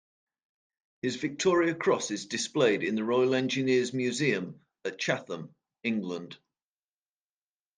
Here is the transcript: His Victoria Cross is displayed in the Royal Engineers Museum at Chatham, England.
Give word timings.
His 1.03 1.17
Victoria 1.17 1.75
Cross 1.75 2.09
is 2.09 2.25
displayed 2.25 2.81
in 2.81 2.95
the 2.95 3.03
Royal 3.03 3.35
Engineers 3.35 3.93
Museum 3.93 4.59
at 4.83 4.97
Chatham, 4.97 5.53
England. 5.83 6.39